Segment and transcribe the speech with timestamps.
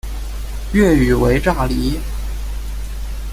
[0.73, 1.99] 粤语为炸厘。